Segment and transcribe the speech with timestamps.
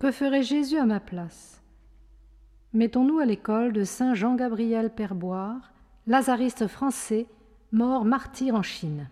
[0.00, 1.62] referai Jésus à ma place.
[2.72, 5.72] Mettons-nous à l'école de Saint Jean-Gabriel Perboire,
[6.06, 7.26] lazariste français,
[7.72, 9.08] mort martyr en Chine.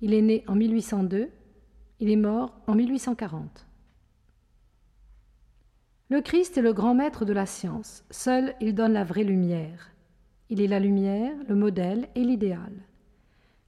[0.00, 1.30] Il est né en 1802,
[2.00, 3.66] il est mort en 1840.
[6.10, 9.90] Le Christ est le grand maître de la science, seul il donne la vraie lumière.
[10.50, 12.72] Il est la lumière, le modèle et l'idéal.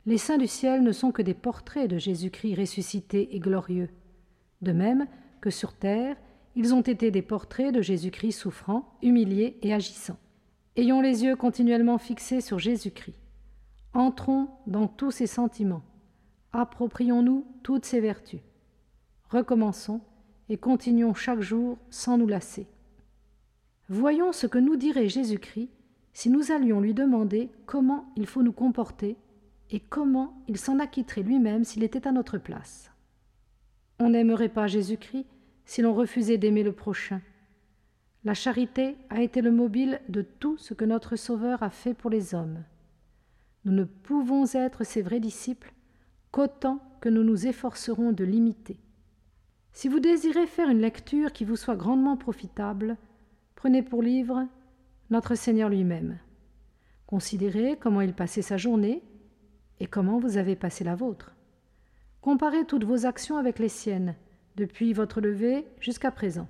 [0.05, 3.89] Les saints du ciel ne sont que des portraits de Jésus-Christ ressuscité et glorieux.
[4.63, 5.07] De même
[5.41, 6.17] que sur terre,
[6.55, 10.17] ils ont été des portraits de Jésus-Christ souffrant, humilié et agissant.
[10.77, 13.19] Ayons les yeux continuellement fixés sur Jésus-Christ.
[13.95, 15.83] Entrons dans tous ses sentiments.
[16.53, 18.41] Approprions-nous toutes ses vertus.
[19.31, 20.01] Recommençons
[20.49, 22.67] et continuons chaque jour sans nous lasser.
[23.89, 25.71] Voyons ce que nous dirait Jésus-Christ
[26.13, 29.17] si nous allions lui demander comment il faut nous comporter
[29.71, 32.91] et comment il s'en acquitterait lui-même s'il était à notre place.
[33.99, 35.27] On n'aimerait pas Jésus-Christ
[35.65, 37.21] si l'on refusait d'aimer le prochain.
[38.25, 42.11] La charité a été le mobile de tout ce que notre Sauveur a fait pour
[42.11, 42.65] les hommes.
[43.65, 45.73] Nous ne pouvons être ses vrais disciples
[46.33, 48.79] qu'autant que nous nous efforcerons de l'imiter.
[49.73, 52.97] Si vous désirez faire une lecture qui vous soit grandement profitable,
[53.55, 54.47] prenez pour livre
[55.11, 56.19] notre Seigneur lui-même.
[57.07, 59.03] Considérez comment il passait sa journée
[59.79, 61.36] et comment vous avez passé la vôtre.
[62.27, 64.17] Comparez toutes vos actions avec les siennes,
[64.57, 66.49] depuis votre lever jusqu'à présent.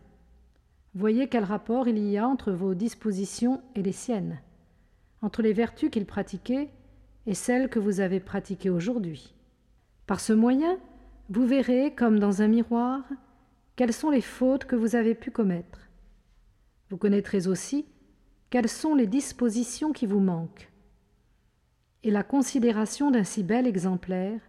[0.95, 4.41] Voyez quel rapport il y a entre vos dispositions et les siennes,
[5.21, 6.71] entre les vertus qu'il pratiquait
[7.27, 9.35] et celles que vous avez pratiquées aujourd'hui.
[10.07, 10.79] Par ce moyen,
[11.29, 13.03] vous verrez, comme dans un miroir,
[13.77, 15.91] quelles sont les fautes que vous avez pu commettre.
[16.89, 17.85] Vous connaîtrez aussi
[18.49, 20.73] quelles sont les dispositions qui vous manquent.
[22.03, 24.41] Et la considération d'un si bel exemplaire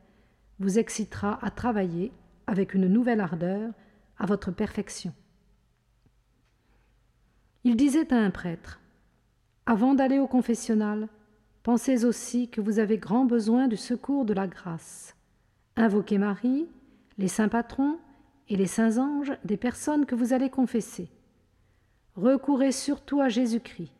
[0.59, 2.11] vous excitera à travailler
[2.47, 3.71] avec une nouvelle ardeur
[4.17, 5.13] à votre perfection.
[7.63, 8.79] Il disait à un prêtre
[9.65, 11.07] Avant d'aller au confessionnal,
[11.63, 15.15] pensez aussi que vous avez grand besoin du secours de la grâce.
[15.75, 16.67] Invoquez Marie,
[17.17, 17.99] les saints patrons
[18.49, 21.09] et les saints anges des personnes que vous allez confesser.
[22.15, 23.91] Recourez surtout à Jésus-Christ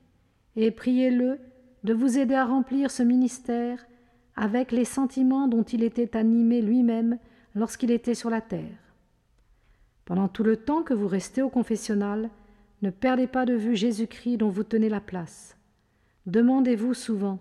[0.55, 1.39] et priez-le
[1.83, 3.85] de vous aider à remplir ce ministère
[4.37, 7.17] avec les sentiments dont il était animé lui-même
[7.55, 8.77] lorsqu'il était sur la terre.
[10.05, 12.29] Pendant tout le temps que vous restez au confessionnal,
[12.81, 15.57] ne perdez pas de vue Jésus-Christ dont vous tenez la place.
[16.27, 17.39] Demandez-vous souvent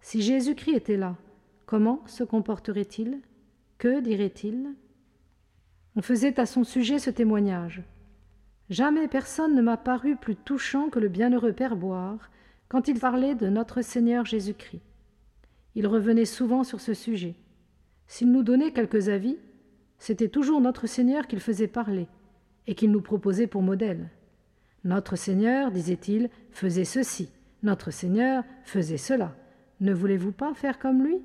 [0.00, 1.16] si Jésus-Christ était là,
[1.64, 3.18] comment se comporterait-il?
[3.78, 4.74] Que dirait-il?
[5.96, 7.82] On faisait à son sujet ce témoignage.
[8.68, 12.30] Jamais personne ne m'a paru plus touchant que le bienheureux Père Boire
[12.68, 14.82] quand il parlait de notre Seigneur Jésus-Christ.
[15.76, 17.34] Il revenait souvent sur ce sujet.
[18.08, 19.36] S'il nous donnait quelques avis,
[19.98, 22.08] c'était toujours notre Seigneur qu'il faisait parler
[22.66, 24.08] et qu'il nous proposait pour modèle.
[24.84, 27.30] Notre Seigneur, disait-il, faisait ceci,
[27.62, 29.36] notre Seigneur faisait cela.
[29.80, 31.20] Ne voulez-vous pas faire comme lui?